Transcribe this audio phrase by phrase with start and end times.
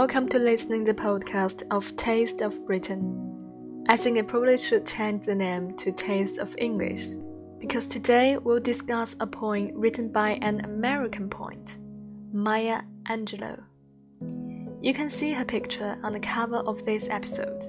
[0.00, 3.84] Welcome to listening the podcast of Taste of Britain.
[3.86, 7.08] I think I probably should change the name to Taste of English
[7.58, 11.76] because today we'll discuss a poem written by an American poet,
[12.32, 12.80] Maya
[13.10, 13.62] Angelou.
[14.80, 17.62] You can see her picture on the cover of this episode.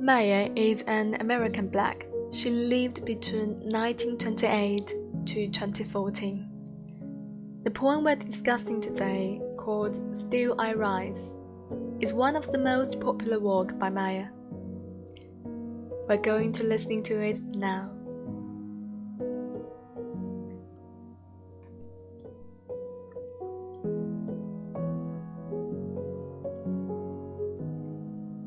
[0.00, 2.08] Maya is an American black.
[2.32, 6.49] She lived between 1928 to 2014.
[7.62, 11.34] The poem we're discussing today, called Still I Rise,
[12.00, 14.28] is one of the most popular work by Maya.
[16.08, 17.90] We're going to listening to it now.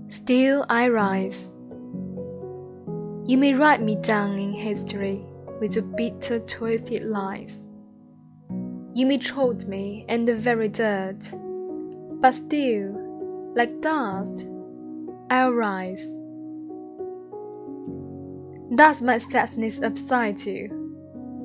[0.10, 1.54] Still I rise.
[3.28, 5.24] You may write me down in history
[5.60, 7.70] with your bitter, twisted lies.
[8.96, 11.18] You may trod me in the very dirt,
[12.22, 12.94] but still,
[13.56, 14.46] like dust,
[15.32, 16.06] I'll rise.
[18.76, 20.68] Does my sadness upset you?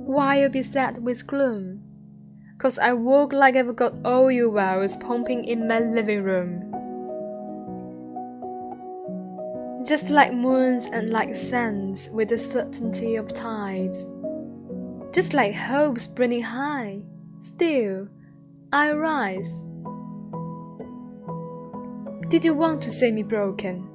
[0.05, 1.81] Why you beset with gloom?
[2.59, 6.65] Cause I walk like I've got oil wells pumping in my living room.
[9.87, 14.05] Just like moons and like suns with the certainty of tides.
[15.15, 17.05] Just like hopes burning high
[17.41, 18.09] Still,
[18.73, 19.49] I rise.
[22.29, 23.89] Did you want to see me broken?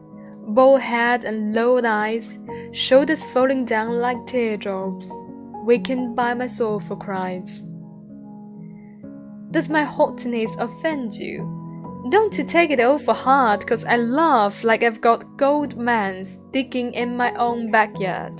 [0.47, 2.39] Bald head and lowered eyes,
[2.71, 5.11] shoulders falling down like teardrops,
[5.65, 7.63] weakened by my soulful cries.
[9.51, 11.61] Does my haughtiness offend you?
[12.11, 16.39] Don't you take it all for heart, cause I laugh like I've got gold mines
[16.51, 18.33] digging in my own backyard.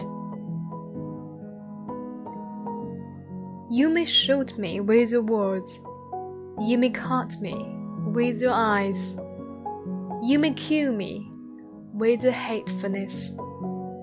[3.70, 5.80] You may shoot me with your words,
[6.60, 7.54] you may cut me
[8.06, 9.16] with your eyes,
[10.22, 11.30] you may kill me
[11.94, 13.32] with your hatefulness,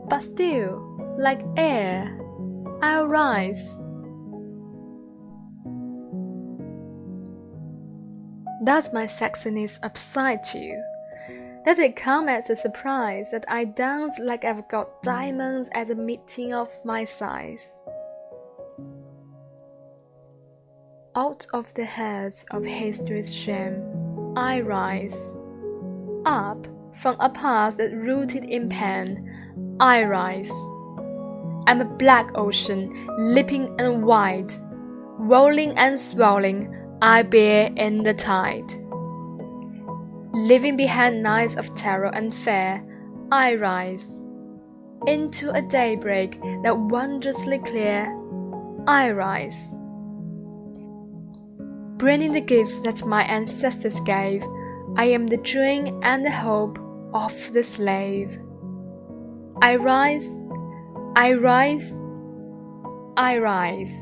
[0.09, 2.19] but still, like air,
[2.82, 3.76] I'll rise.
[8.65, 10.82] Does my sexiness upset you?
[11.65, 15.94] Does it come as a surprise that I dance like I've got diamonds at the
[15.94, 17.79] meeting of my size?
[21.20, 23.82] Out of the heads of history's shame,
[24.38, 25.14] I rise.
[26.25, 30.50] Up from a past that rooted in pain, I rise.
[31.66, 34.50] I'm a black ocean, leaping and wide,
[35.19, 38.72] rolling and swelling, I bear in the tide.
[40.32, 42.82] Leaving behind nights of terror and fear,
[43.31, 44.08] I rise.
[45.06, 48.06] Into a daybreak that wondrously clear,
[48.87, 49.75] I rise
[52.00, 54.43] bringing the gifts that my ancestors gave.
[54.97, 56.78] I am the dream and the hope
[57.12, 58.41] of the slave.
[59.61, 60.27] I rise,
[61.15, 61.93] I rise,
[63.19, 63.93] I rise.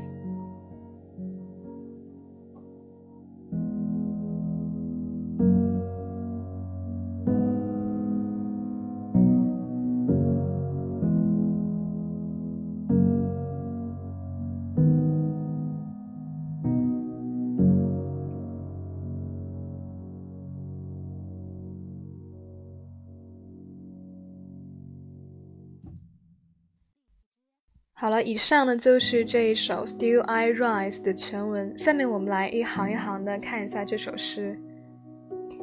[28.08, 31.78] 好了，以上呢就是这一首《Still I Rise》的全文。
[31.78, 34.58] 下面我们来一行一行的看一下这首诗。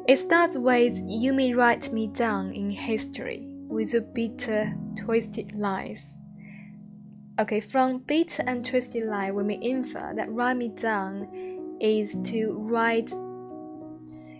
[0.06, 6.00] It starts with "You may write me down in history with your bitter, twisted lies."
[7.36, 11.28] Okay, from bitter and twisted lie, we may infer that write me down
[11.80, 13.14] is to write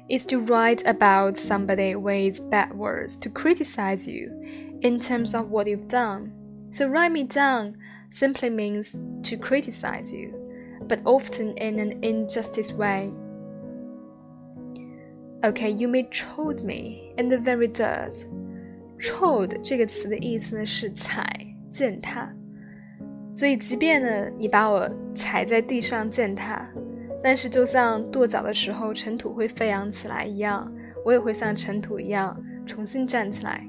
[0.09, 4.33] is to write about somebody with bad words to criticize you
[4.81, 6.33] in terms of what you've done.
[6.73, 7.77] So write me down
[8.11, 8.93] simply means
[9.23, 10.33] to criticize you,
[10.89, 13.13] but often in an injustice way.
[15.45, 18.25] Okay, you may trod me in the very dirt.
[18.99, 21.25] Trod 这个词的意思呢是踩、
[21.69, 22.33] 践踏，
[23.33, 26.69] 所以即便呢你把我踩在地上践踏，
[27.21, 30.73] 但是就像跺脚的时候尘土会飞扬起来一样，
[31.05, 33.67] 我也会像尘土一样重新站起来。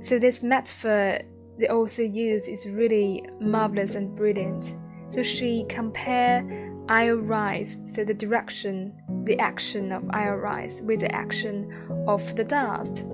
[0.00, 1.22] So this metaphor
[1.59, 4.75] they also use is really marvelous and brilliant.
[5.07, 6.43] So she compare
[6.87, 8.93] I'll rise, so the direction,
[9.25, 11.67] the action of I'll rise with the action
[12.07, 13.05] of the dust,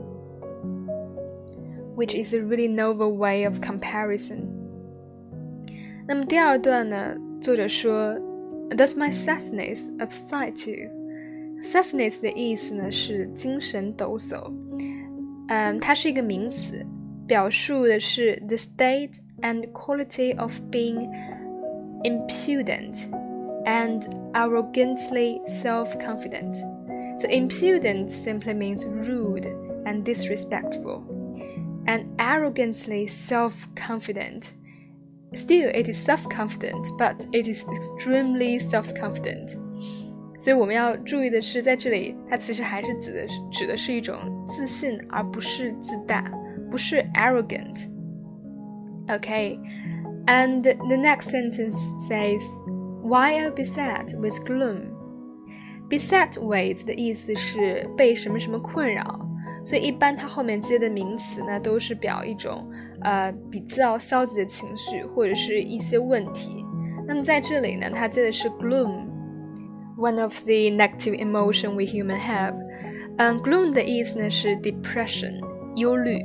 [1.95, 4.47] which is a really novel way of comparison.
[6.07, 8.13] 那么第二段呢，作者说
[8.69, 10.89] ，Does my sassiness upset you?
[11.63, 14.53] Sassiness 的意思呢是精神抖擞，
[15.47, 16.85] 嗯，它是一个名词，
[17.26, 21.08] 表述的是 the state and quality of being
[22.02, 23.08] impudent
[23.64, 26.56] and arrogantly self-confident.
[27.18, 29.46] So impudent simply means rude
[29.84, 31.02] and disrespectful,
[31.86, 34.52] and arrogantly self-confident.
[35.32, 39.56] Still, it is self-confident, but it is extremely self-confident.
[40.38, 44.16] 所以我们要注意的是，在这里它其实还是指的是指的是一种
[44.48, 46.24] 自信，而不是自大，
[46.74, 49.58] 不是 arrogant。Okay,
[50.26, 51.76] and the next sentence
[52.08, 52.40] says,
[53.02, 54.90] "Why are beset with gloom?"
[55.88, 59.26] Beset with 的意思是被什么什么困扰，
[59.64, 66.64] 所以一般它后面接的名词呢，都是表一种呃比较消极的情绪或者是一些问题。
[67.08, 72.54] 那么在这里呢，它接的是 gloom。one of the negative emotion we human have。
[73.18, 75.34] 嗯，gloom 的意思呢是 depression，
[75.74, 76.22] 忧虑。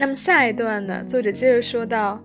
[0.00, 2.18] 那么下一段呢，作者接着说到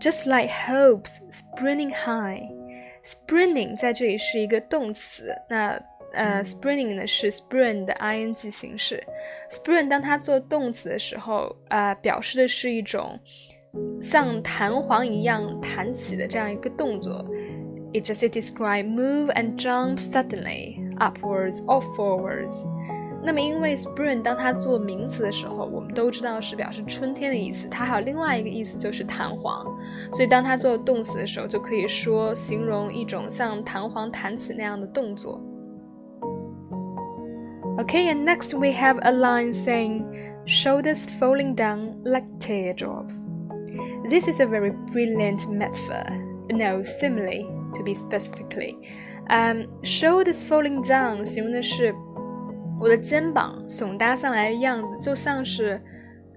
[0.00, 2.40] ，just like hopes springing high。
[3.04, 5.78] springing 在这里是一个动词，那
[6.14, 9.04] 呃，springing 呢是 spring 的 ing 形式。
[9.52, 13.20] spring 当它做动词的时候，呃，表示的是一种
[14.00, 17.22] 像弹簧一样弹起的这样一个动作。
[17.92, 22.64] it just describe move and jump suddenly upwards or forwards。
[23.27, 29.65] 那么，因为 spring 当它做名词的时候，我们都知道是表示春天的意思，它还有另外一个意思就是弹簧。
[30.11, 35.39] 所以，当它做动词的时候，就可以说形容一种像弹簧弹起那样的动作。
[37.77, 40.03] Okay, and next we have a line saying,
[40.45, 43.21] shoulders falling down like teardrops.
[44.09, 46.03] This is a very brilliant metaphor,
[46.49, 48.75] no simile to be specifically.
[49.29, 51.95] Um, shoulders falling down 形容的是
[52.80, 55.80] 我的肩膀耸搭上来的样子，就像是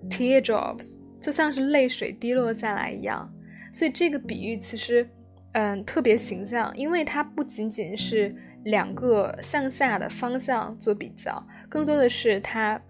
[0.09, 0.89] teardrops，
[1.19, 3.31] 就像是泪水滴落下来一样。
[3.71, 5.07] 所以这个比喻其实，
[5.53, 12.81] 嗯，特别形象，因为它不仅仅是两个向下的方向做比较，更多的是它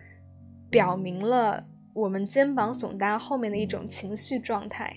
[0.70, 1.64] 表明了
[1.94, 4.96] 我们肩膀耸搭后面的一种情绪状态。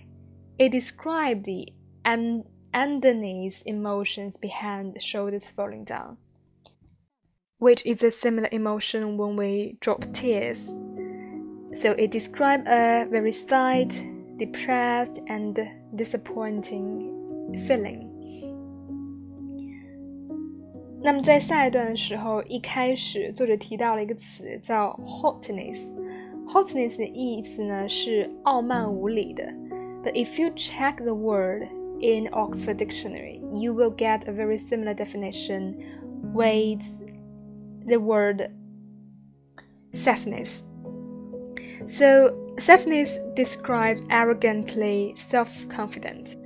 [0.57, 1.73] It describes the
[2.05, 6.17] and underneath emotions behind shoulders falling down,
[7.64, 10.70] which is a similar emotion when we drop tears.
[11.72, 13.94] So it describes a very sad,
[14.37, 15.58] depressed, and
[15.96, 17.11] disappointing
[17.66, 18.11] feeling.
[21.02, 25.78] 那么在下一段的时候，一开始作者提到了一个词叫 haughtiness。
[26.46, 29.43] haughtiness 的意思呢是傲慢无理的。
[30.02, 31.69] But if you check the word
[32.02, 35.76] in Oxford Dictionary, you will get a very similar definition:
[36.34, 37.00] waves
[37.87, 38.51] the word
[39.93, 40.63] sassiness.
[41.87, 46.37] So, sassiness describes arrogantly self confident,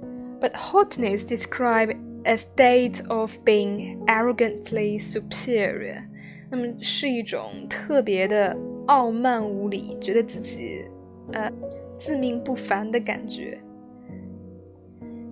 [0.41, 1.95] but haughtiness describes
[2.25, 6.03] a state of being arrogantly superior.
[6.51, 10.85] 那么是一种特别的傲慢无礼，觉得自己
[11.33, 11.53] 呃
[11.99, 13.61] 自命不凡的感觉。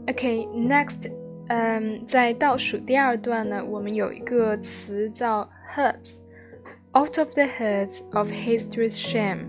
[0.07, 1.11] Okay, next
[1.49, 9.47] 嗯，在倒数第二段呢，我们有一个词叫 hurts，out of the hurts of history's shame。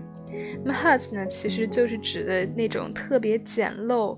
[0.62, 4.16] 那么 hurts 呢，其实就是指的那种特别简陋，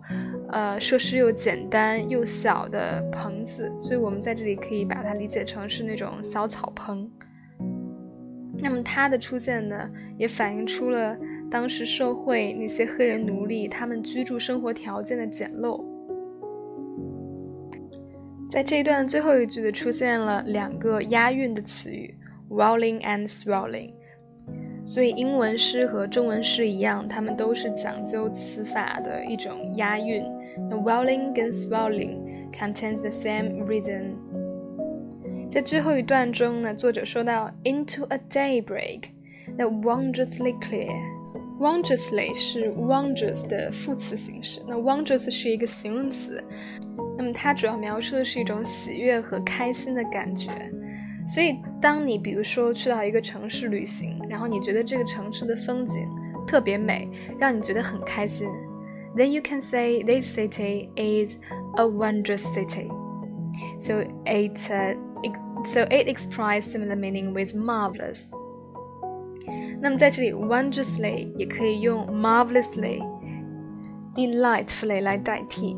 [0.51, 7.11] 呃，设施又简单又小的棚子，所以我们在这里可以把它理解成是那种小草棚。
[8.63, 11.17] 那么它的出现呢，也反映出了
[11.51, 15.83] 当时社会那些黑人奴隶他们居住生活条件的简陋。
[18.51, 22.13] 在这一段最后一句的出现了两个押韵的词语
[22.51, 23.93] ，rolling and swelling，
[24.85, 30.25] 所以英文诗和中文诗一样，它们都是讲究词法的一种押韵。
[30.69, 32.19] 那 rolling 跟 swelling
[32.53, 34.15] contains the same rhythm。
[35.49, 39.05] 在最后一段中呢，作者说到 into a daybreak，
[39.57, 46.43] 那 wondrously clear，wondrously 是 wondrous 的副词形式，那 wondrous 是一个形容词。
[47.20, 50.52] 那么它主要描述的是一种喜悦和开心的感觉，
[51.28, 56.08] 所以当你比如说去到一个城市旅行，然后你觉得这个城市的风景
[56.46, 57.08] 特别美，
[57.40, 58.48] 让你觉得很开心，
[59.16, 61.36] then you can say this city is
[61.78, 62.90] a wondrous city.
[63.80, 64.96] So it uh,
[65.64, 68.22] so it expresses similar meaning with marvelous.
[69.82, 75.76] 那么在这里，wondrously 也可以用 marvelously、delightfully 来代替。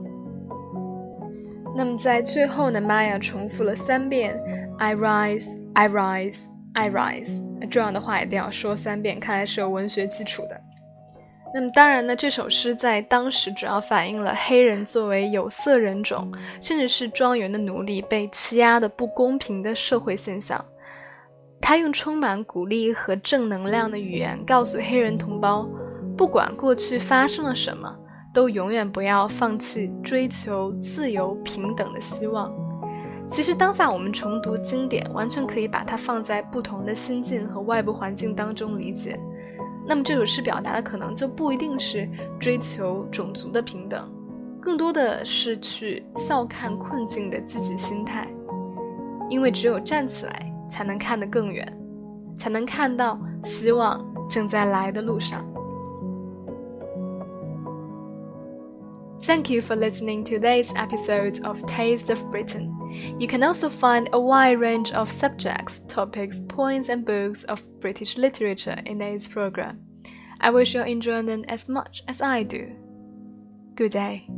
[1.75, 4.39] 那么在最后呢，Maya 重复了三遍
[4.79, 7.43] ：I rise, I rise, I rise。
[7.71, 10.61] 重要的话一定要说三遍，看来是有文学基础的。
[11.55, 20.63] 那么当然呢，这首诗在当时主要反映了黑人作为有色人种，甚至是庄园的奴隶被欺压的不公平的社会现象。
[21.61, 25.69] 他用充满鼓励和正能量的语言告诉黑人同胞，
[26.17, 27.99] 不管过去发生了什么。
[28.33, 32.53] 都永远不要放弃追求自由平等的希望。
[33.27, 39.19] 其实当下我们重读经典，完全可以把它放在不同的心境和外部环境当中理解。
[39.87, 42.09] 那么这首诗表达的可能就不一定是
[42.39, 44.11] 追求种族的平等，
[44.61, 48.29] 更多的是去笑看困境的积极心态。
[49.29, 51.67] 因为只有站起来，才能看得更远，
[52.37, 53.99] 才能看到希望
[54.29, 55.45] 正在来的路上。
[59.23, 63.17] Thank you for listening to today's episode of Taste of Britain.
[63.21, 68.19] You can also find a wide range of subjects, topics, points, and books of British
[68.19, 69.81] literature in this program.
[70.41, 72.75] I wish you enjoy them as much as I do.
[73.77, 74.29] Good day.